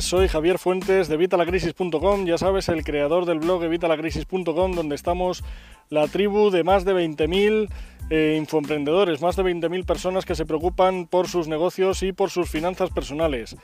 [0.00, 5.44] Soy Javier Fuentes de Evitalacrisis.com, ya sabes, el creador del blog Evitalacrisis.com, donde estamos
[5.88, 7.68] la tribu de más de 20.000
[8.10, 12.50] eh, infoemprendedores, más de 20.000 personas que se preocupan por sus negocios y por sus
[12.50, 13.56] finanzas personales.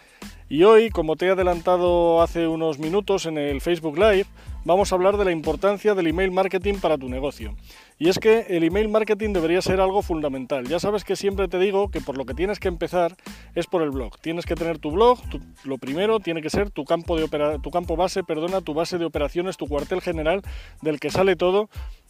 [0.49, 4.27] Y hoy, como te he adelantado hace unos minutos en el Facebook Live,
[4.65, 7.57] vamos a hablar de la importancia del email marketing para tu negocio.
[8.03, 10.67] Y es que el email marketing debería ser algo fundamental.
[10.67, 13.15] Ya sabes que siempre te digo que por lo que tienes que empezar
[13.55, 14.19] es por el blog.
[14.19, 15.19] Tienes que tener tu blog,
[15.65, 17.29] lo primero tiene que ser tu campo, de
[17.63, 20.41] tu campo base, perdona, tu base de operaciones, tu cuartel general
[20.81, 21.69] del que sale todo.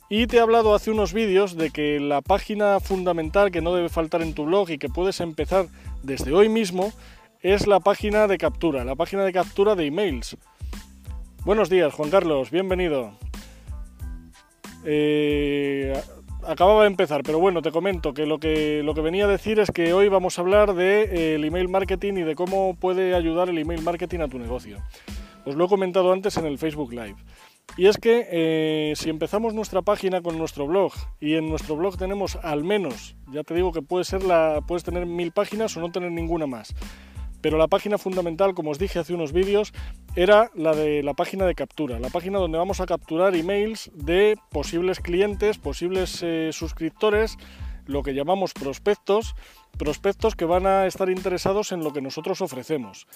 [0.08, 3.88] Y te he hablado hace unos vídeos de que la página fundamental que no debe
[3.88, 5.66] faltar en tu blog y que puedes empezar
[6.04, 6.92] desde hoy mismo
[7.40, 10.36] es la página de captura, la página de captura de emails.
[11.44, 13.29] Buenos días, Juan Carlos, bienvenido.
[14.84, 15.92] Eh,
[16.46, 19.58] acababa de empezar, pero bueno, te comento que lo, que lo que venía a decir
[19.60, 23.14] es que hoy vamos a hablar del de, eh, email marketing y de cómo puede
[23.14, 24.78] ayudar el email marketing a tu negocio.
[25.44, 27.16] Os lo he comentado antes en el Facebook Live.
[27.76, 31.96] Y es que eh, si empezamos nuestra página con nuestro blog y en nuestro blog
[31.96, 35.80] tenemos al menos, ya te digo que puede ser la, puedes tener mil páginas o
[35.80, 36.74] no tener ninguna más,
[37.40, 39.72] pero la página fundamental, como os dije hace unos vídeos,
[40.16, 44.36] era la de la página de captura, la página donde vamos a capturar emails de
[44.50, 47.36] posibles clientes, posibles eh, suscriptores,
[47.86, 49.34] lo que llamamos prospectos,
[49.78, 53.06] prospectos que van a estar interesados en lo que nosotros ofrecemos.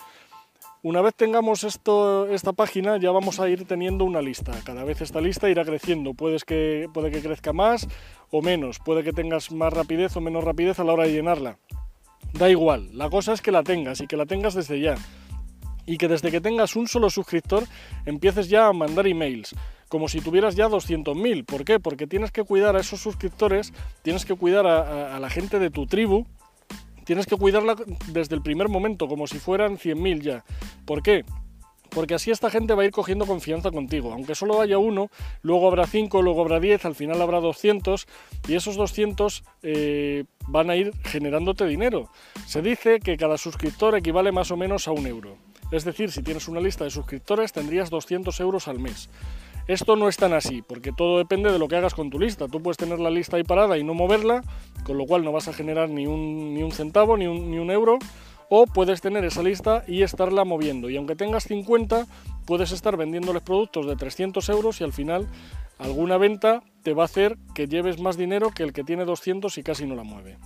[0.83, 4.53] Una vez tengamos esto, esta página ya vamos a ir teniendo una lista.
[4.65, 6.13] Cada vez esta lista irá creciendo.
[6.13, 7.89] Puedes que, puede que crezca más
[8.31, 8.81] o menos.
[8.81, 11.59] Puede que tengas más rapidez o menos rapidez a la hora de llenarla.
[12.39, 14.97] Da igual, la cosa es que la tengas y que la tengas desde ya.
[15.87, 17.65] Y que desde que tengas un solo suscriptor
[18.07, 19.55] empieces ya a mandar emails
[19.95, 21.45] como si tuvieras ya 200.000.
[21.45, 21.79] ¿Por qué?
[21.79, 25.87] Porque tienes que cuidar a esos suscriptores, tienes que cuidar a, la gente de tu
[25.87, 26.27] tribu,
[27.05, 27.77] tienes que cuidarla
[28.09, 30.45] desde el primer momento, como si fueran 100.000 ya.
[30.85, 31.25] ¿Por qué?
[31.91, 34.13] Porque así esta gente va a ir cogiendo confianza contigo.
[34.13, 35.11] Aunque solo haya uno,
[35.43, 38.07] luego habrá cinco, luego habrá diez, al final habrá 200
[38.49, 42.11] y esos 200 eh, van a ir generándote dinero.
[42.47, 45.37] Se dice que cada suscriptor equivale más o menos a un euro.
[45.71, 49.09] Es decir, si tienes una lista de suscriptores tendrías 200 euros al mes.
[49.67, 52.49] Esto no es tan así, porque todo depende de lo que hagas con tu lista.
[52.49, 54.43] Tú puedes tener la lista ahí parada y no moverla,
[54.85, 57.59] con lo cual no vas a generar ni un, ni un centavo, ni un, ni
[57.59, 57.99] un euro
[58.57, 60.89] o puedes tener esa lista y estarla moviendo.
[60.89, 62.07] Y aunque tengas 50,
[62.47, 65.27] puedes estar vendiéndoles productos de 300 euros y al final
[65.77, 69.59] alguna venta te va a hacer que lleves más dinero que el que tiene 200
[69.59, 70.39] y casi no la mueve.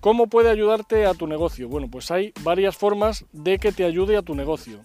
[0.00, 1.66] ¿Cómo puede ayudarte a tu negocio?
[1.66, 4.80] Bueno, pues hay varias formas de que te ayude a tu negocio.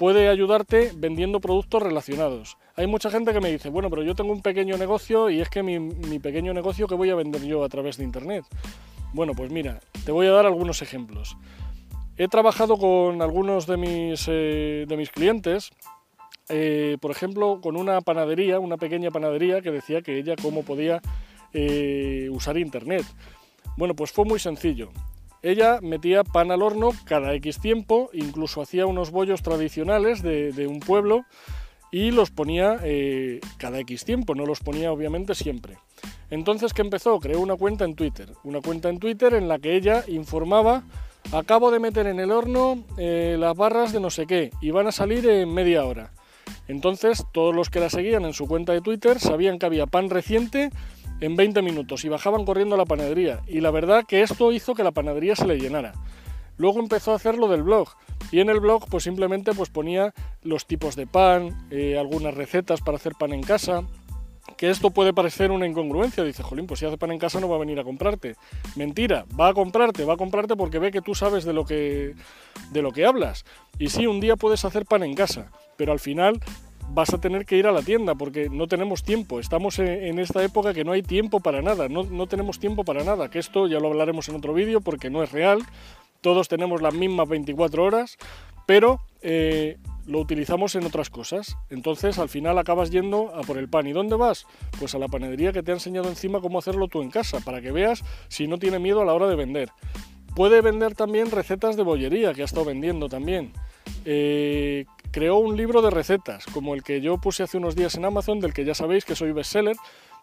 [0.00, 2.56] Puede ayudarte vendiendo productos relacionados.
[2.74, 5.48] Hay mucha gente que me dice, bueno, pero yo tengo un pequeño negocio y es
[5.48, 8.44] que mi, mi pequeño negocio que voy a vender yo a través de Internet.
[9.12, 11.36] Bueno, pues mira, te voy a dar algunos ejemplos.
[12.20, 15.70] He trabajado con algunos de mis, eh, de mis clientes,
[16.48, 21.00] eh, por ejemplo, con una panadería, una pequeña panadería que decía que ella cómo podía
[21.52, 23.04] eh, usar Internet.
[23.76, 24.88] Bueno, pues fue muy sencillo.
[25.42, 30.66] Ella metía pan al horno cada X tiempo, incluso hacía unos bollos tradicionales de, de
[30.66, 31.24] un pueblo
[31.92, 32.80] y los ponía
[33.58, 35.78] cada X tiempo, no los ponía obviamente siempre.
[36.30, 37.20] Entonces, ¿qué empezó?
[37.20, 40.82] Creó una cuenta en Twitter, una cuenta en Twitter en la que ella informaba,
[41.32, 44.86] acabo de meter en el horno eh, las barras de no sé qué y van
[44.86, 46.12] a salir en media hora.
[46.66, 50.10] Entonces, todos los que la seguían en su cuenta de Twitter sabían que había pan
[50.10, 50.70] reciente
[51.20, 53.40] en 20 minutos y bajaban corriendo a la panadería.
[53.46, 55.92] Y la verdad que esto hizo que la panadería se le llenara.
[56.56, 57.88] Luego empezó a hacer lo del blog
[58.32, 60.12] y en el blog pues simplemente pues ponía
[60.42, 63.82] los tipos de pan, eh, algunas recetas para hacer pan en casa,
[64.56, 66.24] que esto puede parecer una incongruencia.
[66.24, 68.36] Dice, jolín, pues si hace pan en casa no va a venir a comprarte.
[68.76, 72.14] Mentira, va a comprarte, va a comprarte porque ve que tú sabes de lo que,
[72.70, 73.44] de lo que hablas.
[73.78, 76.40] Y sí, un día puedes hacer pan en casa, pero al final
[76.90, 79.40] vas a tener que ir a la tienda porque no tenemos tiempo.
[79.40, 83.04] Estamos en esta época que no hay tiempo para nada, no, no tenemos tiempo para
[83.04, 83.30] nada.
[83.30, 85.62] Que esto ya lo hablaremos en otro vídeo porque no es real.
[86.20, 88.16] Todos tenemos las mismas 24 horas,
[88.66, 89.78] pero eh,
[90.08, 91.56] lo utilizamos en otras cosas.
[91.70, 93.86] Entonces al final acabas yendo a por el pan.
[93.86, 94.46] ¿Y dónde vas?
[94.78, 97.60] Pues a la panadería que te ha enseñado encima cómo hacerlo tú en casa, para
[97.60, 99.70] que veas si no tiene miedo a la hora de vender.
[100.34, 103.52] Puede vender también recetas de bollería, que ha estado vendiendo también.
[104.04, 108.04] Eh, creó un libro de recetas, como el que yo puse hace unos días en
[108.04, 109.76] Amazon, del que ya sabéis que soy bestseller,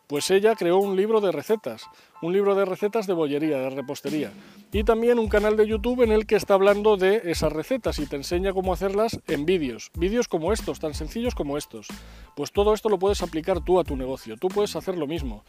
[0.07, 1.88] Pues ella creó un libro de recetas,
[2.22, 4.31] un libro de recetas de bollería, de repostería.
[4.72, 8.06] Y también un canal de YouTube en el que está hablando de esas recetas y
[8.06, 9.90] te enseña cómo hacerlas en vídeos.
[9.98, 11.88] Vídeos como estos, tan sencillos como estos.
[12.36, 14.38] Pues todo esto lo puedes aplicar tú a tu negocio.
[14.38, 15.44] Tú puedes hacer lo mismo.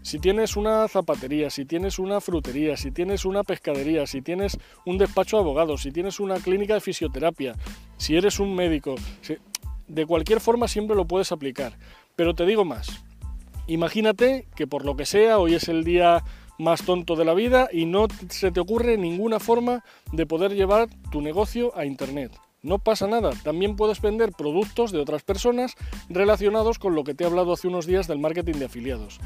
[0.00, 4.56] Si tienes una zapatería, si tienes una frutería, si tienes una pescadería, si tienes
[4.86, 7.56] un despacho de abogados, si tienes una clínica de fisioterapia,
[7.98, 8.94] si eres un médico,
[9.86, 11.76] de cualquier forma siempre lo puedes aplicar.
[12.16, 13.07] Pero te digo más
[13.68, 16.24] Imagínate que por lo que sea hoy es el día
[16.58, 20.88] más tonto de la vida y no se te ocurre ninguna forma de poder llevar
[21.12, 22.32] tu negocio a Internet.
[22.62, 25.74] No pasa nada, también puedes vender productos de otras personas
[26.08, 29.20] relacionados con lo que te he hablado hace unos días del marketing de afiliados.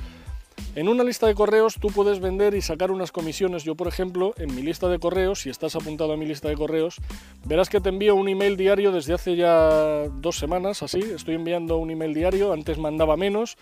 [0.75, 3.63] En una lista de correos tú puedes vender y sacar unas comisiones.
[3.63, 6.57] Yo, por ejemplo, en mi lista de correos, si estás apuntado a mi lista de
[6.57, 6.97] correos,
[7.45, 11.01] verás que te envío un email diario desde hace ya dos semanas, así.
[11.01, 13.57] Estoy enviando un email diario, antes mandaba menos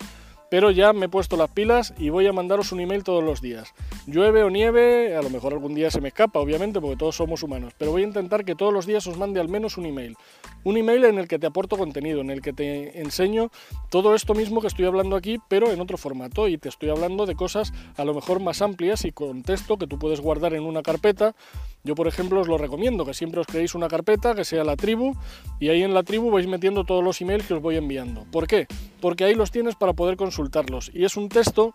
[0.50, 3.41] pero ya me he puesto las pilas y voy a mandaros un email todos los
[3.41, 3.73] días.
[4.06, 7.43] Llueve o nieve, a lo mejor algún día se me escapa, obviamente, porque todos somos
[7.43, 10.17] humanos, pero voy a intentar que todos los días os mande al menos un email.
[10.64, 13.50] Un email en el que te aporto contenido, en el que te enseño
[13.90, 17.26] todo esto mismo que estoy hablando aquí, pero en otro formato, y te estoy hablando
[17.26, 20.64] de cosas a lo mejor más amplias y con texto que tú puedes guardar en
[20.64, 21.34] una carpeta
[21.82, 24.76] yo, por ejemplo, os lo recomiendo, que siempre os creéis una carpeta que sea la
[24.76, 25.14] tribu
[25.58, 28.26] y ahí en la tribu vais metiendo todos los emails que os voy enviando.
[28.30, 28.66] ¿Por qué?
[29.00, 30.90] Porque ahí los tienes para poder consultarlos.
[30.92, 31.74] Y es un texto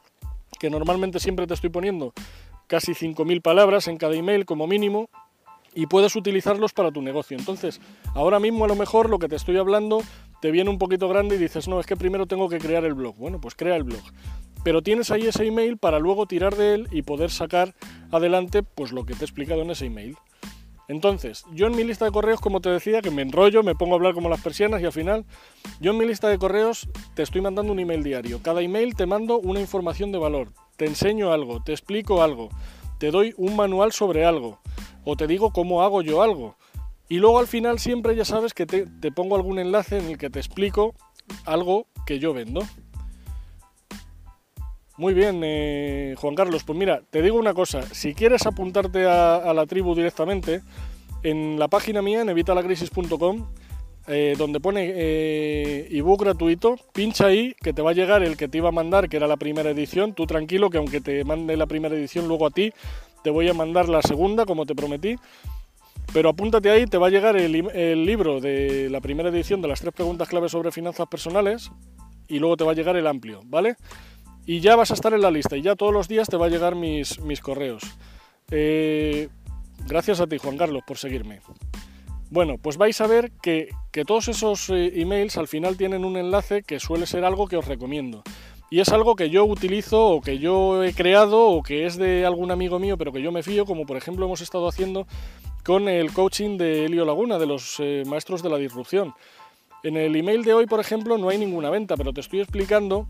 [0.59, 2.13] que normalmente siempre te estoy poniendo
[2.67, 5.09] casi 5.000 palabras en cada email como mínimo
[5.75, 7.37] y puedes utilizarlos para tu negocio.
[7.37, 7.81] Entonces,
[8.13, 10.01] ahora mismo a lo mejor lo que te estoy hablando
[10.41, 12.93] te viene un poquito grande y dices, no, es que primero tengo que crear el
[12.93, 13.15] blog.
[13.17, 14.03] Bueno, pues crea el blog
[14.65, 17.75] pero tienes ahí ese email para luego tirar de él y poder sacar
[18.09, 20.17] adelante pues lo que te he explicado en ese email.
[20.87, 23.93] Entonces, yo en mi lista de correos, como te decía, que me enrollo, me pongo
[23.93, 25.23] a hablar como las persianas y al final,
[25.79, 28.41] yo en mi lista de correos te estoy mandando un email diario.
[28.41, 32.49] Cada email te mando una información de valor, te enseño algo, te explico algo,
[32.97, 34.59] te doy un manual sobre algo
[35.05, 36.55] o te digo cómo hago yo algo.
[37.07, 40.17] Y luego al final siempre ya sabes que te, te pongo algún enlace en el
[40.17, 40.95] que te explico
[41.45, 42.61] algo que yo vendo.
[44.97, 46.63] Muy bien, eh, Juan Carlos.
[46.63, 47.81] Pues mira, te digo una cosa.
[47.93, 50.61] Si quieres apuntarte a, la tribu directamente,
[51.21, 53.45] en la página mía, en evitalacrisis.com,
[54.07, 58.47] eh, donde pone eh, ebook gratuito, pincha ahí, que te va a llegar el que
[58.47, 60.13] te iba a mandar, que era la primera edición.
[60.13, 62.71] Tú tranquilo, que aunque te mande la primera edición luego a ti,
[63.25, 65.15] te voy a mandar la segunda, como te prometí.
[66.13, 69.81] Pero apúntate ahí, te va a llegar el, libro de la primera edición de las
[69.81, 71.71] tres preguntas claves sobre finanzas personales
[72.27, 73.77] y luego te va a llegar el amplio, ¿vale?
[74.45, 76.45] y ya vas a estar en la lista y ya todos los días te va
[76.45, 77.81] a llegar mis, mis correos.
[78.51, 79.27] Eh,
[79.87, 81.39] gracias a ti, Juan Carlos, por seguirme.
[82.29, 83.69] Bueno, pues vais a ver que,
[84.05, 87.65] todos esos eh, emails al final tienen un enlace que suele ser algo que os
[87.65, 88.21] recomiendo.
[88.69, 92.25] Y es algo que yo utilizo o que yo he creado o que es de
[92.25, 95.07] algún amigo mío, pero que yo me fío, como por ejemplo hemos estado haciendo
[95.63, 99.13] con el coaching de Elio Laguna, de los eh, maestros de la disrupción.
[99.83, 103.07] En el email de hoy, por ejemplo, no hay ninguna venta, pero te estoy explicando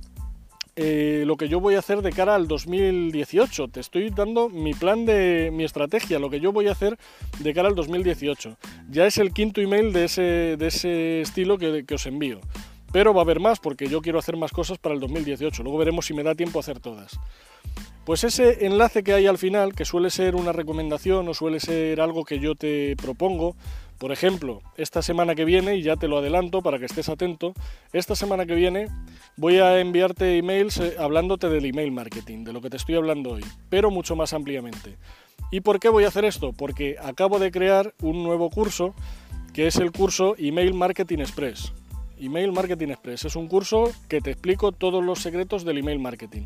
[0.77, 3.69] eh, lo que yo voy a hacer de cara al 2018.
[3.69, 6.97] Te estoy dando mi plan de mi estrategia, lo que yo voy a hacer
[7.39, 8.57] de cara al 2018.
[8.89, 10.21] Ya es el quinto email de ese,
[10.57, 12.41] de ese estilo que, que os envío.
[12.95, 15.63] Pero va a haber más porque yo quiero hacer más cosas para el 2018.
[15.63, 17.19] Luego veremos si me da tiempo a hacer todas.
[18.05, 21.99] Pues ese enlace que hay al final, que suele ser una recomendación o suele ser
[21.99, 23.57] algo que yo te propongo,
[23.97, 27.53] por ejemplo, esta semana que viene, y ya te lo adelanto para que estés atento,
[27.91, 28.87] esta semana que viene
[29.35, 33.31] voy a enviarte emails eh, hablándote del email marketing, de lo que te estoy hablando
[33.31, 34.95] hoy, pero mucho más ampliamente.
[35.51, 36.53] ¿Y por qué voy a hacer esto?
[36.53, 38.95] Porque acabo de crear un nuevo curso,
[39.53, 41.73] que es el curso Email Marketing Express.
[42.19, 46.43] Email Marketing Express es un curso que te explico todos los secretos del email marketing.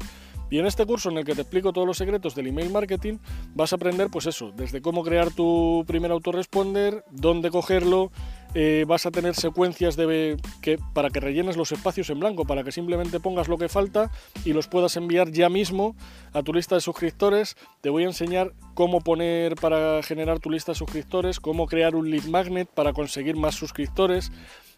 [0.52, 3.18] Y en este curso en el que te explico todos los secretos del email marketing,
[3.54, 8.12] vas a aprender pues eso, desde cómo crear tu primer autoresponder, dónde cogerlo,
[8.56, 12.64] eh, vas a tener secuencias de, que, para que rellenes los espacios en blanco, para
[12.64, 14.10] que simplemente pongas lo que falta
[14.44, 15.96] y los puedas enviar ya mismo
[16.34, 17.56] a tu lista de suscriptores.
[17.82, 22.10] Te voy a enseñar cómo poner para generar tu lista de suscriptores, cómo crear un
[22.10, 24.32] lead magnet para conseguir más suscriptores.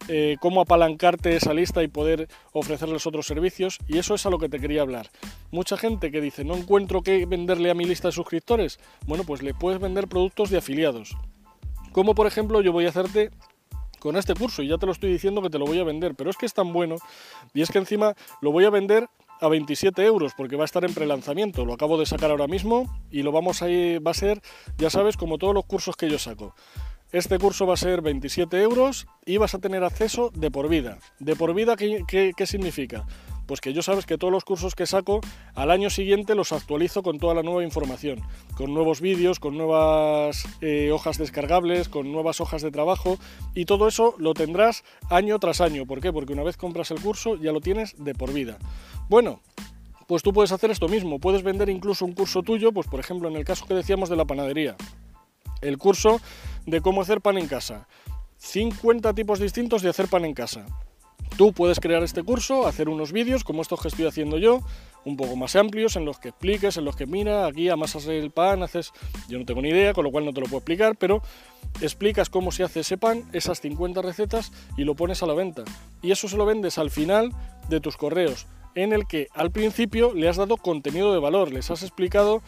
[0.07, 4.39] Eh, cómo apalancarte esa lista y poder ofrecerles otros servicios y eso es a lo
[4.39, 5.09] que te quería hablar.
[5.51, 9.43] Mucha gente que dice no encuentro qué venderle a mi lista de suscriptores, bueno pues
[9.43, 11.15] le puedes vender productos de afiliados.
[11.91, 13.29] Como por ejemplo yo voy a hacerte
[13.99, 16.15] con este curso y ya te lo estoy diciendo que te lo voy a vender,
[16.15, 16.95] pero es que es tan bueno
[17.53, 19.07] y es que encima lo voy a vender
[19.39, 22.85] a 27 euros porque va a estar en prelanzamiento, lo acabo de sacar ahora mismo
[23.11, 24.41] y lo vamos a ir, va a ser,
[24.77, 26.55] ya sabes, como todos los cursos que yo saco.
[27.11, 30.97] Este curso va a ser 27 euros y vas a tener acceso de por vida.
[31.19, 33.05] ¿De por vida qué, significa?
[33.47, 35.19] Pues que yo sabes que todos los cursos que saco
[35.53, 38.21] al año siguiente los actualizo con toda la nueva información,
[38.55, 43.17] con nuevos vídeos, con nuevas eh, hojas descargables, con nuevas hojas de trabajo
[43.53, 45.85] y todo eso lo tendrás año tras año.
[45.85, 46.13] ¿Por qué?
[46.13, 48.57] Porque una vez compras el curso ya lo tienes de por vida.
[49.09, 49.41] Bueno,
[50.07, 53.27] pues tú puedes hacer esto mismo, puedes vender incluso un curso tuyo, pues por ejemplo
[53.27, 54.77] en el caso que decíamos de la panadería,
[55.61, 56.21] el curso
[56.65, 57.87] de cómo hacer pan en casa.
[58.37, 60.65] 50 tipos distintos de hacer pan en casa.
[61.37, 64.61] Tú puedes crear este curso, hacer unos vídeos como estos que estoy haciendo yo,
[65.05, 68.31] un poco más amplios, en los que expliques, en los que mira, aquí amasas el
[68.31, 68.91] pan, haces,
[69.29, 71.21] yo no tengo ni idea, con lo cual no te lo puedo explicar, pero
[71.79, 75.63] explicas cómo se hace ese pan, esas 50 recetas y lo pones a la venta.
[76.01, 77.31] Y eso se lo vendes al final
[77.69, 81.71] de tus correos, en el que al principio le has dado contenido de valor, les
[81.71, 82.41] has explicado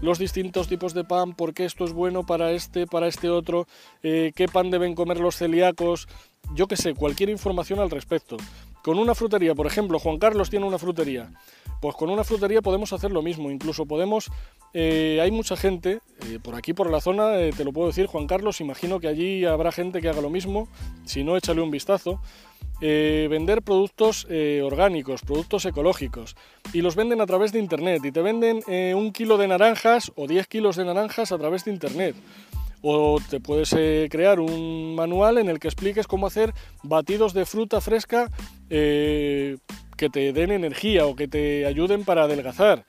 [0.00, 3.66] los distintos tipos de pan, por qué esto es bueno para este, para este otro,
[4.02, 6.08] eh, qué pan deben comer los celíacos,
[6.54, 8.36] yo qué sé, cualquier información al respecto.
[8.82, 11.30] Con una frutería, por ejemplo, Juan Carlos tiene una frutería.
[11.80, 14.30] Pues con una frutería podemos hacer lo mismo, incluso podemos,
[14.74, 18.26] eh, hay mucha gente, eh, por aquí por la zona, te lo puedo decir Juan
[18.26, 20.68] Carlos, imagino que allí habrá gente que haga lo mismo,
[21.04, 22.20] si no échale un vistazo,
[22.80, 24.26] vender productos
[24.64, 26.36] orgánicos, productos ecológicos,
[26.72, 28.60] y los venden a través de Internet, y te venden
[28.96, 32.16] un kilo de naranjas o 10 kilos de naranjas a través de Internet.
[32.82, 37.44] O te puedes eh, crear un manual en el que expliques cómo hacer batidos de
[37.44, 38.30] fruta fresca
[38.70, 39.56] eh,
[39.96, 42.84] que te den energía o que te ayuden para adelgazar.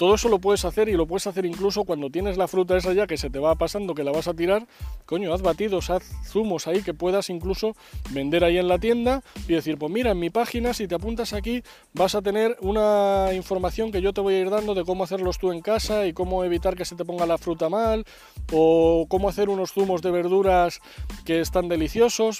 [0.00, 2.94] Todo eso lo puedes hacer y lo puedes hacer incluso cuando tienes la fruta esa
[2.94, 4.66] ya que se te va pasando, que la vas a tirar.
[5.04, 7.76] Coño, haz batidos, haz zumos ahí que puedas incluso
[8.08, 11.34] vender ahí en la tienda y decir, pues mira, en mi página, si te apuntas
[11.34, 15.04] aquí, vas a tener una información que yo te voy a ir dando de cómo
[15.04, 18.06] hacerlos tú en casa y cómo evitar que se te ponga la fruta mal
[18.54, 20.80] o cómo hacer unos zumos de verduras
[21.26, 22.38] que están deliciosos,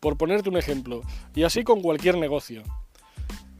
[0.00, 1.02] por ponerte un ejemplo.
[1.36, 2.64] Y así con cualquier negocio.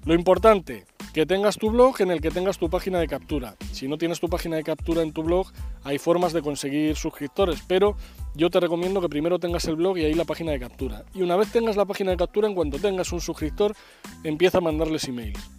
[0.09, 3.57] Lo importante, que tengas tu blog en el que tengas tu página de captura.
[3.73, 5.49] Si no tienes tu página de captura en tu blog,
[5.85, 7.95] hay formas de conseguir suscriptores, pero
[8.35, 11.05] yo te recomiendo que primero tengas el blog y ahí la página de captura.
[11.12, 13.77] Y una vez tengas la página de captura, en cuanto tengas un suscriptor,
[14.25, 15.50] empieza a mandarles emails.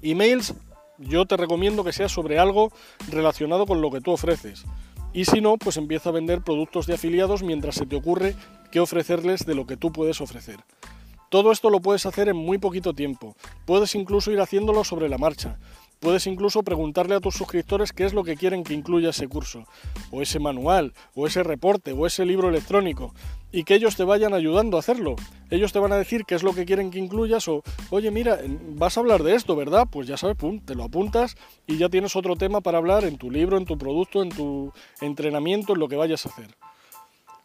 [0.00, 0.54] Emails,
[0.98, 2.70] yo te recomiendo que sea sobre algo
[3.10, 4.64] relacionado con lo que tú ofreces.
[5.12, 8.36] Y si no, pues empieza a vender productos de afiliados mientras se te ocurre
[8.70, 10.60] qué ofrecerles de lo que tú puedes ofrecer.
[11.32, 13.36] Todo esto lo puedes hacer en muy poquito tiempo.
[13.64, 15.58] Puedes incluso ir haciéndolo sobre la marcha.
[15.98, 19.64] Puedes incluso preguntarle a tus suscriptores qué es lo que quieren que incluya ese curso,
[20.10, 23.14] o ese manual, o ese reporte, o ese libro electrónico,
[23.50, 25.16] y que ellos te vayan ayudando a hacerlo.
[25.48, 28.38] Ellos te van a decir qué es lo que quieren que incluyas, o, oye, mira,
[28.74, 29.88] vas a hablar de esto, ¿verdad?
[29.90, 31.36] Pues ya sabes, pum, te lo apuntas
[31.66, 34.70] y ya tienes otro tema para hablar en tu libro, en tu producto, en tu
[35.00, 36.54] entrenamiento, en lo que vayas a hacer.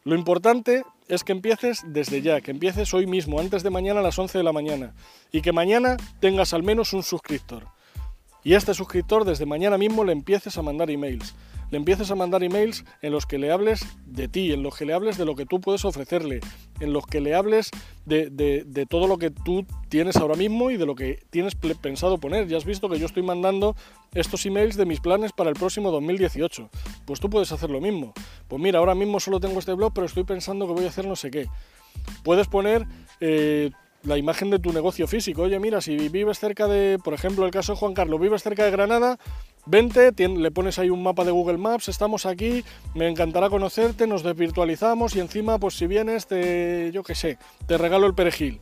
[0.07, 4.03] Lo importante es que empieces desde ya, que empieces hoy mismo, antes de mañana a
[4.03, 4.93] las 11 de la mañana,
[5.33, 7.67] y que mañana tengas al menos un suscriptor.
[8.43, 11.35] Y a este suscriptor desde mañana mismo le empieces a mandar emails
[11.69, 14.85] le empieces a mandar emails en los que le hables de ti, en los que
[14.85, 16.39] le hables de lo que tú puedes ofrecerle,
[16.79, 17.71] en los que le hables
[18.05, 22.47] de, todo lo que tú tienes ahora mismo y de lo que tienes pensado poner.
[22.47, 23.75] Ya has visto que yo estoy mandando
[24.13, 26.69] estos emails de mis planes para el próximo 2018.
[27.05, 28.13] Pues tú puedes hacer lo mismo.
[28.47, 31.05] Pues mira, ahora mismo solo tengo este blog, pero estoy pensando que voy a hacer
[31.05, 31.47] no sé qué.
[32.23, 32.85] Puedes poner...
[33.19, 33.71] Eh,
[34.03, 35.43] la imagen de tu negocio físico.
[35.43, 38.63] Oye, mira, si vives cerca de, por ejemplo, el caso de Juan Carlos, vives cerca
[38.63, 39.17] de Granada,
[39.69, 42.63] Vente, le pones ahí un mapa de Google Maps, estamos aquí,
[42.95, 47.77] me encantará conocerte, nos desvirtualizamos y encima, pues si vienes, te, yo qué sé, te
[47.77, 48.61] regalo el perejil.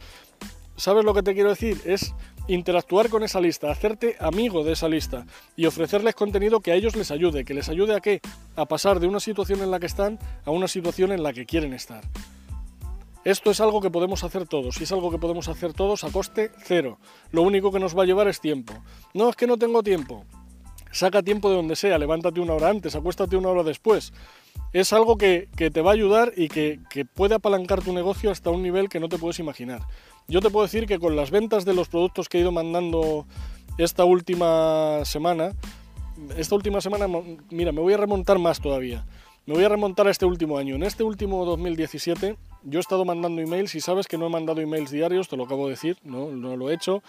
[0.77, 1.79] ¿Sabes lo que te quiero decir?
[1.85, 2.15] Es
[2.47, 6.95] interactuar con esa lista, hacerte amigo de esa lista y ofrecerles contenido que a ellos
[6.95, 8.19] les ayude, que les ayude a qué?
[8.55, 11.45] A pasar de una situación en la que están a una situación en la que
[11.45, 12.01] quieren estar.
[13.25, 16.11] Esto es algo que podemos hacer todos, y es algo que podemos hacer todos a
[16.11, 16.99] coste cero.
[17.31, 18.73] Lo único que nos va a llevar es tiempo.
[19.13, 20.25] No es que no tengo tiempo
[20.95, 24.13] saca tiempo de donde sea, levántate una hora antes, acuéstate una hora después.
[24.71, 26.79] Es algo que, te va a ayudar y que,
[27.13, 29.81] puede apalancar tu negocio hasta un nivel que no te puedes imaginar.
[30.27, 33.25] Yo te puedo decir que con las ventas de los productos que he ido mandando
[33.77, 35.51] esta última semana,
[36.37, 37.07] esta última semana,
[37.49, 39.05] mira, me voy a remontar más todavía.
[39.45, 40.75] Me voy a remontar a este último año.
[40.75, 44.59] En este último 2017 yo he estado mandando emails y sabes que no he mandado
[44.59, 47.03] emails diarios, te lo acabo de decir, no, no lo he hecho.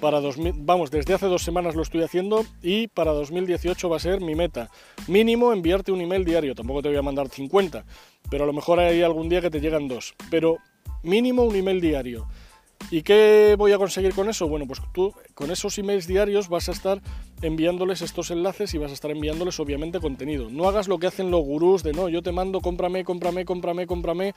[0.00, 4.00] Para 2000, vamos, desde hace dos semanas lo estoy haciendo y para 2018 va a
[4.00, 4.70] ser mi meta.
[5.06, 7.84] Mínimo enviarte un email diario, tampoco te voy a mandar 50,
[8.30, 10.14] pero a lo mejor hay algún día que te llegan dos.
[10.30, 10.56] Pero
[11.02, 12.26] mínimo un email diario.
[12.90, 14.46] ¿Y qué voy a conseguir con eso?
[14.46, 17.00] Bueno, pues tú con esos emails diarios vas a estar
[17.42, 20.48] enviándoles estos enlaces y vas a estar enviándoles obviamente contenido.
[20.50, 23.86] No hagas lo que hacen los gurús de no, yo te mando, cómprame, cómprame, cómprame,
[23.86, 24.34] cómprame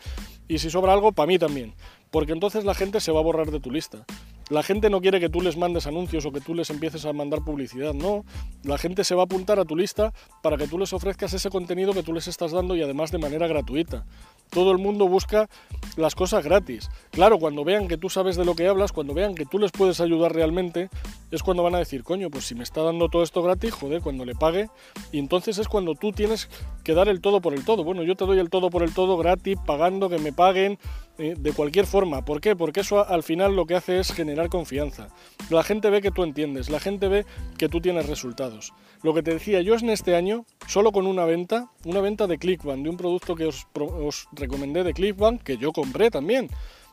[0.48, 1.74] y si sobra algo, para mí también.
[2.10, 4.06] Porque entonces la gente se va a borrar de tu lista.
[4.50, 7.12] La gente no quiere que tú les mandes anuncios o que tú les empieces a
[7.12, 8.24] mandar publicidad, no.
[8.64, 11.50] La gente se va a apuntar a tu lista para que tú les ofrezcas ese
[11.50, 14.06] contenido que tú les estás dando y además de manera gratuita.
[14.50, 15.50] Todo el mundo busca
[15.96, 16.90] las cosas gratis.
[17.12, 19.72] Claro, cuando vean que tú sabes de lo que hablas, cuando vean que tú les
[19.72, 20.90] puedes ayudar realmente,
[21.32, 24.02] es cuando van a decir, coño, pues si me está dando todo esto gratis, joder,
[24.02, 24.70] cuando le pague.
[25.12, 26.50] Y entonces es cuando tú tienes
[26.84, 27.84] que dar el todo por el todo.
[27.84, 30.78] Bueno, yo te doy el todo por el todo gratis, pagando, que me paguen,
[31.18, 32.24] eh, de cualquier forma.
[32.24, 32.56] ¿Por qué?
[32.56, 35.10] Porque eso al final lo que hace es generar confianza.
[35.50, 37.26] La gente ve que tú entiendes, la gente ve
[37.58, 38.74] que tú tienes resultados.
[39.04, 42.38] Lo que te decía, yo en este año, solo con una venta, una venta de
[42.38, 46.50] Clickbank, de un producto que os, os recomendé de Clickbank, que yo compré también.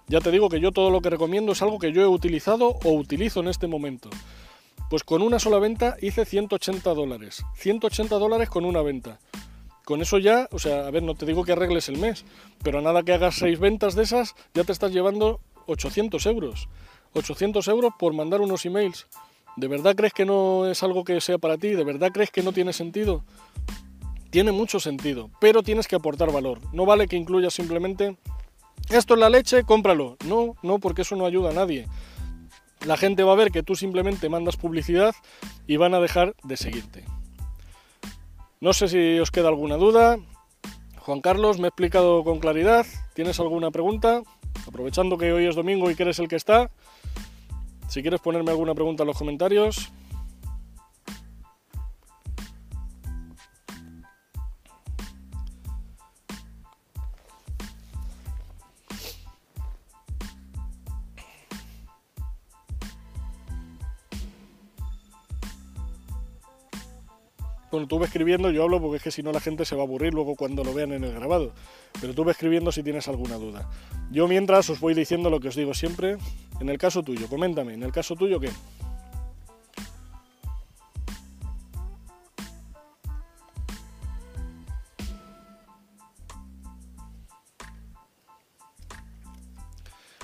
[0.07, 2.79] Ya te digo que yo todo lo que recomiendo es algo que yo he utilizado
[2.85, 4.11] o utilizo en este momento.
[4.91, 7.43] Pues con una sola venta hice 180 dólares.
[7.57, 9.19] 180 dólares con una venta.
[9.85, 12.25] Con eso ya, o sea, a ver, no te digo que arregles el mes,
[12.63, 16.69] pero nada que hagas seis ventas de esas, ya te estás llevando 800 euros.
[17.13, 19.07] 800 euros por mandar unos emails.
[19.57, 21.71] ¿De verdad crees que no es algo que sea para ti?
[21.71, 23.25] ¿De verdad crees que no tiene sentido?
[24.31, 26.61] Tiene mucho sentido, pero tienes que aportar valor.
[26.73, 28.17] No vale que incluyas simplemente
[28.91, 30.17] esto es la leche, cómpralo.
[30.27, 31.87] No, no, porque eso no ayuda a nadie.
[32.87, 35.15] La gente va a ver que tú simplemente mandas publicidad
[35.67, 37.05] y van a dejar de seguirte.
[38.65, 40.17] No sé si os queda alguna duda.
[41.01, 42.87] Juan Carlos, me he explicado con claridad.
[43.13, 44.23] ¿Tienes alguna pregunta?
[44.67, 46.71] Aprovechando que hoy es domingo y que eres el que está,
[47.89, 49.93] si quieres ponerme alguna pregunta en los comentarios.
[67.75, 69.83] Bueno, tú ve escribiendo, yo hablo porque es que si no la gente se va
[69.83, 71.53] a aburrir luego cuando lo vean en el grabado.
[72.01, 73.69] Pero tú ve escribiendo si tienes alguna duda.
[74.13, 76.17] Yo mientras os voy diciendo lo que os digo siempre.
[76.61, 78.49] En el caso tuyo, coméntame, ¿en el caso tuyo qué?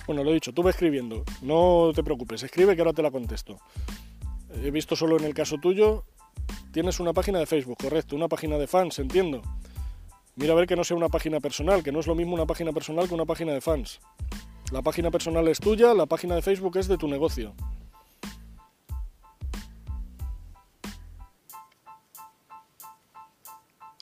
[0.07, 1.25] Bueno, lo he dicho, tú ve escribiendo.
[1.42, 3.59] No te preocupes, escribe que ahora te la contesto.
[4.54, 6.04] He visto solo en el caso tuyo
[6.72, 9.42] Tienes una página de Facebook, correcto, una página de fans, entiendo.
[10.36, 12.46] Mira a ver que no sea una página personal, que no es lo mismo una
[12.46, 14.00] página personal que una página de fans.
[14.70, 17.54] La página personal es tuya, la página de Facebook es de tu negocio.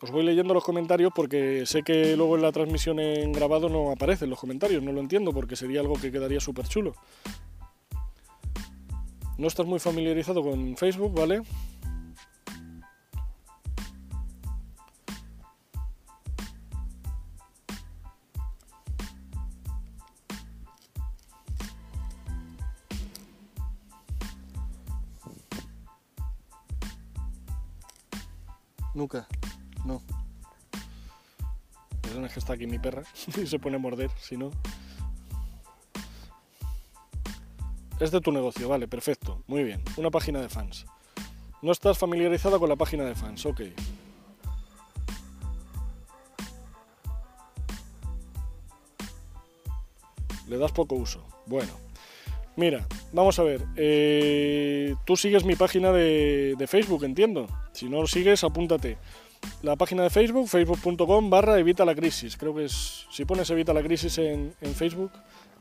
[0.02, 3.90] Os voy leyendo los comentarios porque sé que luego en la transmisión en grabado no
[3.90, 6.94] aparecen los comentarios, no lo entiendo porque sería algo que quedaría súper chulo.
[9.38, 11.42] No estás muy familiarizado con Facebook, ¿vale?
[32.78, 33.02] Perra
[33.42, 34.50] y se pone a morder, si no.
[38.00, 39.82] Es de tu negocio, vale, perfecto, muy bien.
[39.96, 40.86] Una página de fans.
[41.62, 43.62] No estás familiarizada con la página de fans, ok.
[50.46, 51.26] Le das poco uso.
[51.46, 51.72] Bueno,
[52.56, 53.64] mira, vamos a ver.
[53.76, 57.48] Eh, tú sigues mi página de, de Facebook, entiendo.
[57.72, 58.96] Si no lo sigues, apúntate.
[59.62, 62.36] La página de Facebook, facebook.com barra evita la crisis.
[62.36, 65.10] Creo que es, si pones evita la crisis en, en Facebook,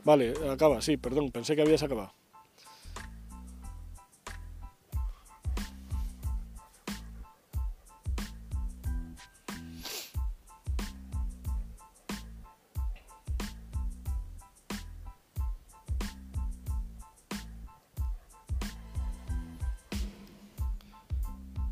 [0.04, 2.12] vale, acaba, sí, perdón, pensé que habías acabado.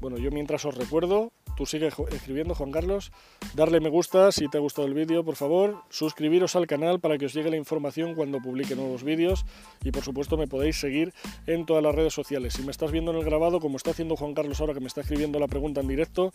[0.00, 3.12] Bueno, yo mientras os recuerdo, tú sigue escribiendo, Juan Carlos,
[3.54, 7.18] darle me gusta si te ha gustado el vídeo, por favor, suscribiros al canal para
[7.18, 9.44] que os llegue la información cuando publique nuevos vídeos
[9.82, 11.12] y por supuesto me podéis seguir
[11.46, 12.54] en todas las redes sociales.
[12.54, 14.86] Si me estás viendo en el grabado, como está haciendo Juan Carlos ahora que me
[14.86, 16.30] está escribiendo la pregunta en directo,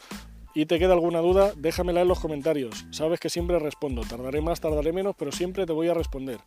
[0.53, 2.85] y te queda alguna duda, déjamela en los comentarios.
[2.91, 6.39] Sabes que siempre respondo, tardaré más, tardaré menos, pero siempre te voy a responder.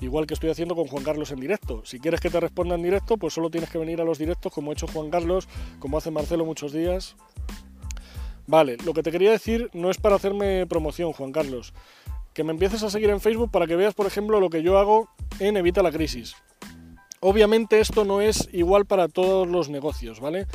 [0.00, 1.82] Igual que estoy haciendo con Juan Carlos en directo.
[1.84, 4.52] Si quieres que te responda en directo, pues solo tienes que venir a los directos
[4.52, 7.16] como ha hecho Juan Carlos, como hace Marcelo muchos días.
[8.46, 11.72] Vale, lo que te quería decir no es para hacerme promoción, Juan Carlos.
[12.34, 14.78] Que me empieces a seguir en Facebook para que veas, por ejemplo, lo que yo
[14.78, 16.34] hago en Evita la Crisis.
[17.20, 20.46] Obviamente esto no es igual para todos los negocios, ¿vale?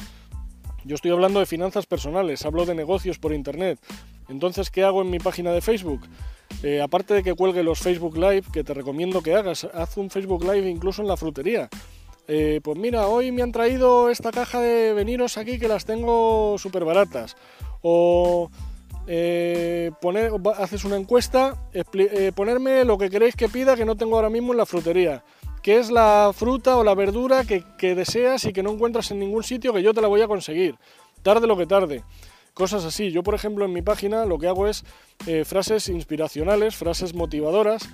[0.86, 3.80] Yo estoy hablando de finanzas personales, hablo de negocios por Internet.
[4.28, 6.02] Entonces, ¿qué hago en mi página de Facebook?
[6.62, 10.10] Eh, aparte de que cuelgue los Facebook Live, que te recomiendo que hagas, haz un
[10.10, 11.69] Facebook Live incluso en la frutería.
[12.28, 16.56] eh, pues mira, hoy me han traído esta caja de veniros aquí que las tengo
[16.60, 17.36] súper baratas.
[17.81, 18.49] O
[19.07, 19.91] eh,
[20.57, 24.51] haces una encuesta, eh, ponerme lo que queréis que pida que no tengo ahora mismo
[24.51, 25.23] en la frutería.
[25.61, 29.19] ¿Qué es la fruta o la verdura que, que deseas y que no encuentras en
[29.19, 30.75] ningún sitio que yo te la voy a conseguir?
[31.21, 32.03] Tarde lo que tarde
[32.53, 33.11] cosas así.
[33.11, 34.83] Yo, por ejemplo, en mi página lo que hago es
[35.45, 37.89] frases inspiracionales, frases motivadoras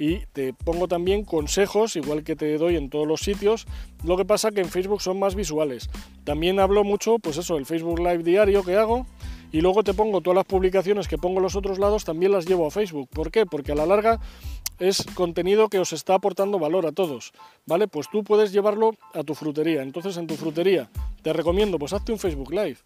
[0.00, 3.66] y te pongo también consejos, igual que te doy en todos los sitios.
[4.02, 5.90] Lo que pasa que en Facebook son más visuales.
[6.24, 9.06] También hablo mucho, pues eso, el Facebook Live diario que hago.
[9.52, 12.46] Y luego te pongo todas las publicaciones que pongo en los otros lados, también las
[12.46, 13.10] llevo a Facebook.
[13.10, 13.44] ¿Por qué?
[13.44, 14.20] Porque a la larga
[14.78, 17.32] es contenido que os está aportando valor a todos,
[17.66, 17.86] ¿vale?
[17.86, 19.82] Pues tú puedes llevarlo a tu frutería.
[19.82, 20.88] Entonces en tu frutería
[21.22, 22.78] te recomiendo, pues hazte un Facebook Live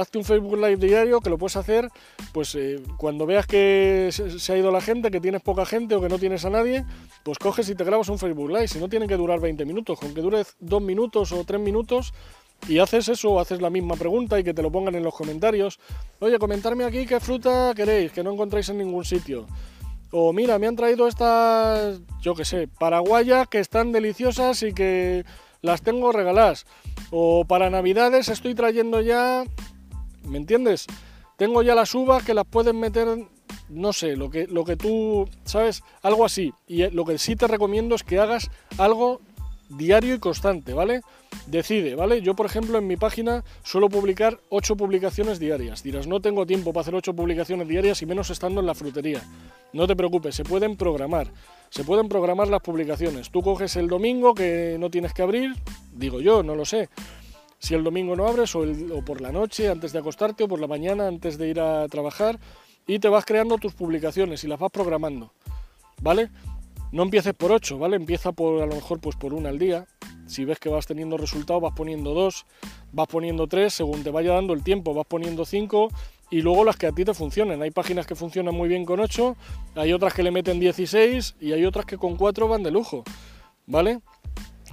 [0.00, 1.90] hazte un Facebook Live diario que lo puedes hacer
[2.32, 6.00] pues eh, cuando veas que se, ha ido la gente, que tienes poca gente o
[6.00, 6.84] que no tienes a nadie,
[7.22, 8.68] pues coges y te grabas un Facebook Live.
[8.68, 12.12] Si no tiene que durar 20 minutos, con que dure 2 minutos o 3 minutos
[12.66, 15.78] y haces eso, haces la misma pregunta y que te lo pongan en los comentarios.
[16.20, 19.46] Oye, comentarme aquí qué fruta queréis, que no encontráis en ningún sitio.
[20.10, 25.24] O mira, me han traído estas, yo qué sé, paraguayas que están deliciosas y que
[25.60, 26.66] las tengo regaladas.
[27.10, 29.44] O para navidades estoy trayendo ya
[30.28, 30.86] ¿me entiendes?
[31.36, 33.06] Tengo ya las uvas que las puedes meter,
[33.68, 35.82] no sé, lo que, lo que tú, ¿sabes?
[36.02, 36.52] Algo así.
[36.66, 39.20] Y lo que sí te recomiendo es que hagas algo
[39.68, 41.02] diario y constante, ¿vale?
[41.46, 42.22] Decide, ¿vale?
[42.22, 45.82] Yo, por ejemplo, en mi página suelo publicar 8 publicaciones diarias.
[45.82, 49.22] Dirás, no tengo tiempo para hacer 8 publicaciones diarias y menos estando en la frutería.
[49.72, 51.28] No te preocupes, se pueden programar.
[51.70, 53.30] Se pueden programar las publicaciones.
[53.30, 55.54] Tú coges el domingo que no tienes que abrir,
[55.92, 56.88] digo yo, no lo sé
[57.58, 58.64] si el domingo no abres o,
[59.04, 62.38] por la noche antes de acostarte o por la mañana antes de ir a trabajar
[62.86, 65.32] y te vas creando tus publicaciones y las vas programando,
[66.00, 66.30] ¿vale?
[66.90, 67.96] No empieces por 8, ¿vale?
[67.96, 69.86] Empieza por a lo mejor pues por una al día.
[70.26, 72.46] Si ves que vas teniendo resultados, vas poniendo dos,
[72.92, 75.88] vas poniendo tres, según te vaya dando el tiempo, vas poniendo cinco
[76.30, 77.62] y luego las que a ti te funcionen.
[77.62, 79.36] Hay páginas que funcionan muy bien con 8,
[79.76, 83.04] hay otras que le meten 16 y hay otras que con 4 van de lujo,
[83.66, 84.00] ¿vale?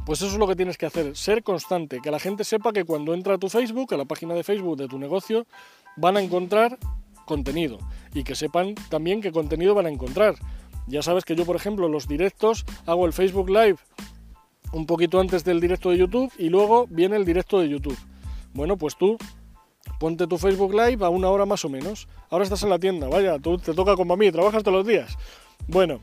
[0.05, 2.85] Pues eso es lo que tienes que hacer, ser constante, que la gente sepa que
[2.85, 5.47] cuando entra a tu Facebook, a la página de Facebook de tu negocio,
[5.97, 6.77] van a encontrar
[7.25, 7.79] contenido
[8.13, 10.35] y que sepan también qué contenido van a encontrar.
[10.87, 13.77] Ya sabes que yo, por ejemplo, los directos hago el Facebook Live
[14.73, 17.97] un poquito antes del directo de YouTube y luego viene el directo de YouTube.
[18.53, 19.17] Bueno, pues tú
[19.99, 22.07] ponte tu Facebook Live a una hora más o menos.
[22.29, 24.87] Ahora estás en la tienda, vaya, tú te toca como a mí, trabajas todos los
[24.87, 25.17] días.
[25.67, 25.99] Bueno,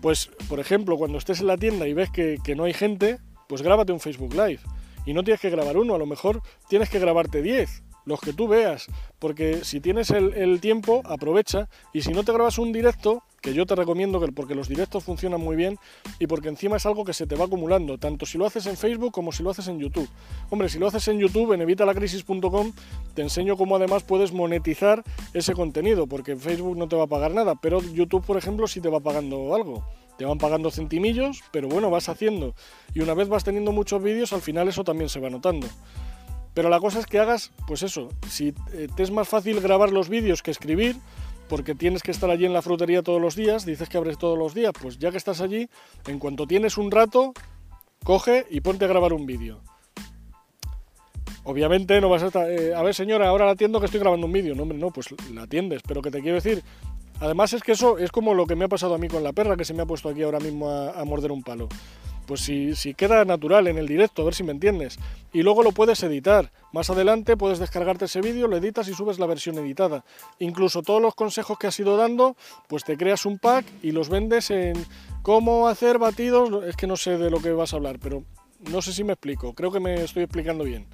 [0.00, 3.18] pues por ejemplo, cuando estés en la tienda y ves que, que no hay gente,
[3.52, 4.60] pues grábate un Facebook Live.
[5.04, 8.32] Y no tienes que grabar uno, a lo mejor tienes que grabarte 10, los que
[8.32, 8.86] tú veas,
[9.18, 13.66] porque si tienes el, tiempo, aprovecha, y si no te grabas un directo, que yo
[13.66, 15.76] te recomiendo que porque los directos funcionan muy bien
[16.18, 18.78] y porque encima es algo que se te va acumulando, tanto si lo haces en
[18.78, 20.08] Facebook como si lo haces en YouTube.
[20.48, 22.72] Hombre, si lo haces en YouTube, en evitalacrisis.com,
[23.12, 27.34] te enseño cómo además puedes monetizar ese contenido, porque Facebook no te va a pagar
[27.34, 29.84] nada, pero YouTube, por ejemplo, sí te va pagando algo
[30.18, 32.54] te van pagando centimillos, pero bueno, vas haciendo.
[32.94, 35.66] Y una vez vas teniendo muchos vídeos, al final eso también se va notando.
[36.54, 39.90] Pero la cosa es que hagas, pues eso, si eh, te es más fácil grabar
[39.90, 40.96] los vídeos que escribir,
[41.48, 44.38] porque tienes que estar allí en la frutería todos los días, dices que abres todos
[44.38, 45.68] los días, pues ya que estás allí,
[46.06, 47.32] en cuanto tienes un rato,
[48.04, 49.60] coge y ponte a grabar un vídeo.
[51.44, 54.26] Obviamente no vas a estar, eh, a ver señora, ahora la atiendo que estoy grabando
[54.26, 54.54] un vídeo.
[54.54, 56.62] No, hombre, no, pues la atiendes, pero que te quiero decir
[57.22, 59.32] Además es que eso es como lo que me ha pasado a mí con la
[59.32, 61.68] perra que se me ha puesto aquí ahora mismo a, morder un palo.
[62.26, 64.98] Pues si, si, queda natural en el directo, a ver si me entiendes.
[65.32, 66.50] Y luego lo puedes editar.
[66.72, 70.04] Más adelante puedes descargarte ese vídeo, lo editas y subes la versión editada.
[70.40, 72.36] Incluso todos los consejos que has ido dando,
[72.68, 74.84] pues te creas un pack y los vendes en
[75.22, 76.64] cómo hacer batidos.
[76.64, 78.24] Es que no sé de lo que vas a hablar, pero
[78.68, 79.54] no sé si me explico.
[79.54, 80.88] Creo que me estoy explicando bien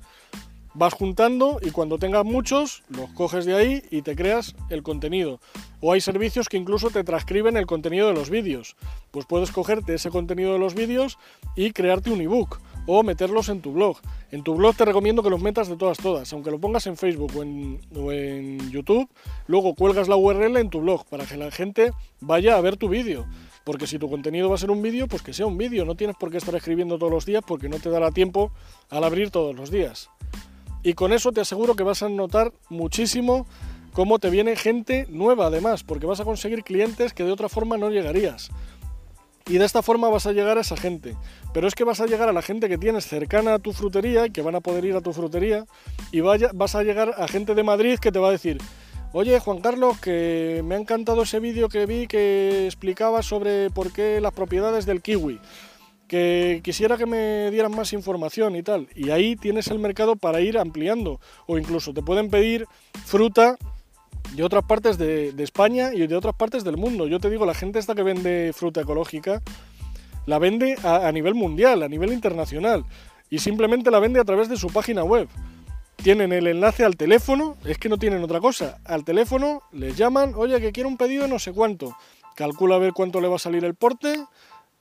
[0.79, 5.41] vas juntando y cuando tengas muchos los coges de ahí y te creas el contenido.
[5.81, 8.77] O hay servicios que incluso te transcriben el contenido de los vídeos.
[9.11, 11.19] Pues puedes cogerte ese contenido de los vídeos
[11.57, 13.99] y crearte un ebook o meterlos en tu blog.
[14.31, 16.97] En tu blog te recomiendo que los metas de todas todas, aunque lo pongas en
[16.97, 19.09] Facebook o en, YouTube,
[19.49, 22.89] luego cuelgas la URL en tu blog para que la gente vaya a ver tu
[22.89, 23.27] vídeo.
[23.65, 25.97] Porque si tu contenido va a ser un vídeo, pues que sea un vídeo, no
[25.97, 28.53] tienes por qué estar escribiendo todos los días porque no te dará tiempo
[28.91, 30.09] al abrir todos los días.
[30.89, 33.47] Y con eso te aseguro que vas a notar muchísimo
[33.93, 37.77] cómo te viene gente nueva además, porque vas a conseguir clientes que de otra forma
[37.77, 38.49] no llegarías.
[39.47, 41.15] Y de esta forma vas a llegar a esa gente.
[41.53, 44.25] Pero es que vas a llegar a la gente que tienes cercana a tu frutería
[44.25, 45.67] y que van a poder ir a tu frutería.
[46.11, 48.57] Y vas a llegar a gente de Madrid que te va a decir,
[49.13, 53.93] oye Juan Carlos, que me ha encantado ese vídeo que vi que explicaba sobre por
[53.93, 55.39] qué las propiedades del kiwi.
[56.09, 58.89] Que quisiera que me dieran más información y tal.
[58.95, 61.21] Y ahí tienes el mercado para ir ampliando.
[61.47, 62.67] O incluso te pueden pedir
[63.05, 63.57] fruta
[64.35, 67.07] de otras partes de, España y de otras partes del mundo.
[67.07, 69.43] Yo te digo, la gente esta que vende fruta ecológica,
[70.27, 72.85] la vende a, nivel mundial, a nivel internacional.
[73.31, 75.29] Y simplemente la vende a través de su página web.
[75.97, 78.79] Tienen el enlace al teléfono, es que no tienen otra cosa.
[78.85, 81.95] Al teléfono les llaman, oye, que quiero un pedido de no sé cuánto.
[82.35, 84.25] Calcula a ver cuánto le va a salir el porte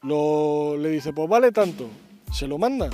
[0.02, 1.88] lo, le dice, pues vale tanto,
[2.32, 2.90] se lo manda.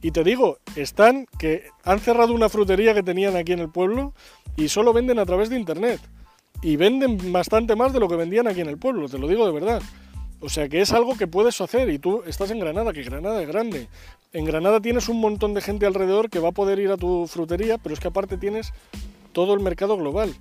[0.00, 4.12] Y te digo, están que han cerrado una frutería que tenían aquí en el pueblo
[4.56, 6.00] y solo venden a través de internet.
[6.60, 9.46] Y venden bastante más de lo que vendían aquí en el pueblo, te lo digo
[9.46, 9.82] de verdad.
[10.40, 13.40] O sea que es algo que puedes hacer y tú estás en Granada, que Granada
[13.40, 13.88] es grande.
[14.32, 17.28] En Granada tienes un montón de gente alrededor que va a poder ir a tu
[17.28, 18.72] frutería, pero es que aparte tienes
[19.32, 20.34] todo el mercado global.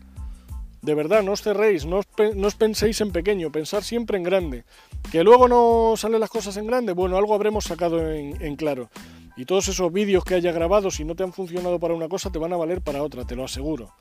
[0.82, 4.65] De verdad, no os cerréis, no os, penséis en pequeño, pensar siempre en grande.
[5.12, 8.89] Que luego no salen las cosas en grande, bueno, algo habremos sacado en, claro.
[9.38, 12.32] Y todos esos vídeos que haya grabado, si no te han funcionado para una cosa,
[12.32, 13.91] te van a valer para otra, te lo aseguro.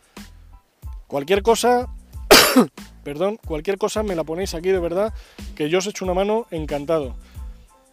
[1.07, 1.89] Cualquier cosa,
[3.05, 5.13] perdón, cualquier cosa me la ponéis aquí de verdad,
[5.55, 7.15] que yo os echo una mano encantado.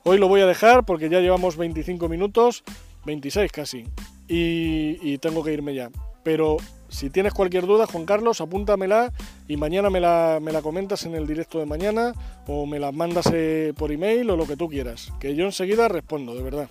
[0.04, 2.64] Hoy lo voy a dejar porque ya llevamos 25 minutos,
[3.06, 3.86] 26 casi,
[4.30, 5.90] y, y tengo que irme ya.
[6.24, 6.58] Pero
[6.90, 9.12] si tienes cualquier duda, Juan Carlos, apúntamela
[9.48, 12.14] y mañana me la, me la comentas en el directo de mañana
[12.48, 15.88] o me la mandas eh, por email o lo que tú quieras, que yo enseguida
[15.88, 16.70] respondo, de verdad.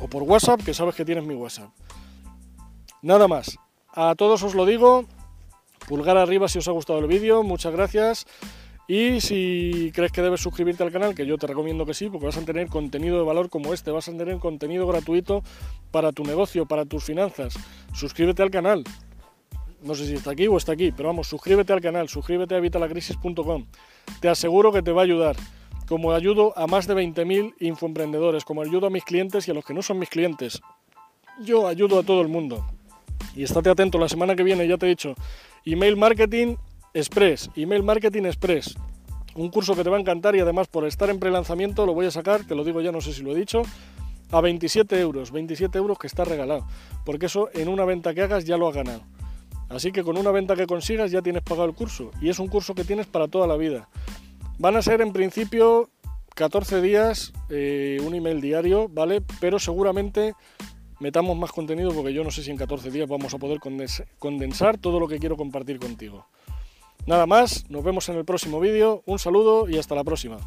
[0.00, 1.70] O por WhatsApp, que sabes que tienes mi WhatsApp.
[3.02, 3.58] Nada más.
[3.92, 5.04] A todos os lo digo.
[5.86, 7.42] Pulgar arriba si os ha gustado el vídeo.
[7.42, 8.26] Muchas gracias.
[8.86, 12.26] Y si crees que debes suscribirte al canal, que yo te recomiendo que sí, porque
[12.26, 15.42] vas a tener contenido de valor como este, vas a tener contenido gratuito
[15.90, 17.54] para tu negocio, para tus finanzas.
[17.94, 18.84] Suscríbete al canal.
[19.84, 22.60] No sé si está aquí o está aquí, pero vamos, suscríbete al canal, suscríbete a
[22.60, 23.66] vitalacrisis.com.
[24.20, 25.36] Te aseguro que te va a ayudar.
[25.86, 29.64] Como ayudo a más de 20.000 infoemprendedores, como ayudo a mis clientes y a los
[29.64, 30.62] que no son mis clientes.
[31.42, 32.64] Yo ayudo a todo el mundo.
[33.36, 35.14] Y estate atento, la semana que viene ya te he dicho,
[35.64, 36.56] email marketing
[36.96, 38.76] Express, Email Marketing Express.
[39.34, 42.06] Un curso que te va a encantar y además por estar en pre-lanzamiento lo voy
[42.06, 43.62] a sacar, te lo digo ya, no sé si lo he dicho,
[44.30, 45.32] a 27 euros.
[45.32, 46.64] 27 euros que está regalado.
[47.04, 49.00] Porque eso en una venta que hagas ya lo has ganado.
[49.68, 52.10] Así que con una venta que consigas ya tienes pagado el curso.
[52.20, 53.88] Y es un curso que tienes para toda la vida.
[54.58, 55.90] Van a ser en principio
[56.34, 59.22] 14 días, eh, un email diario, ¿vale?
[59.40, 60.34] Pero seguramente
[61.00, 63.58] metamos más contenido porque yo no sé si en 14 días vamos a poder
[64.18, 66.26] condensar todo lo que quiero compartir contigo.
[67.06, 70.38] Nada más, nos vemos en el próximo vídeo, un saludo y hasta la próxima.